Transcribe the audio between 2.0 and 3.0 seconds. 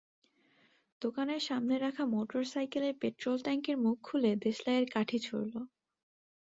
মোটরসাইকেলের